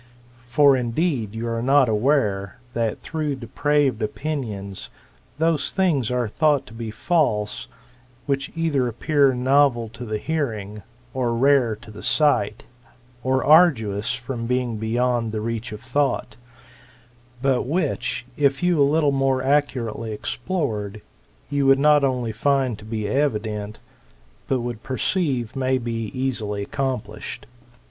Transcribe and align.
For, 0.47 0.75
indeed, 0.75 1.35
you 1.35 1.47
are 1.47 1.61
not 1.61 1.87
aware, 1.87 2.57
that 2.73 3.01
through 3.03 3.35
depraved 3.35 4.01
opinions 4.01 4.89
those 5.37 5.69
things 5.71 6.09
are 6.09 6.27
thought 6.27 6.65
to 6.65 6.73
be 6.73 6.89
false, 6.89 7.67
which 8.25 8.51
either 8.55 8.87
appear 8.87 9.35
novel 9.35 9.89
to 9.89 10.03
the 10.03 10.17
hearing, 10.17 10.81
or 11.13 11.35
rare 11.35 11.75
to 11.75 11.91
the 11.91 12.01
sight, 12.01 12.63
or 13.21 13.43
arduous 13.43 14.11
from 14.15 14.47
l)eing 14.47 14.79
beyond 14.79 15.31
the 15.31 15.39
reach 15.39 15.71
of 15.71 15.81
thought; 15.81 16.35
but 17.43 17.67
which, 17.67 18.25
if 18.35 18.63
you 18.63 18.81
a 18.81 18.81
little 18.81 19.11
more 19.11 19.43
accurately 19.43 20.13
explored, 20.13 21.03
you 21.51 21.67
would 21.67 21.77
not 21.77 22.03
only 22.03 22.31
find 22.31 22.79
to 22.79 22.85
be 22.85 23.07
evident, 23.07 23.77
but 24.47 24.61
would 24.61 24.81
perceive 24.81 25.55
may 25.55 25.77
be 25.77 26.05
easily 26.19 26.63
accomplished." 26.63 27.45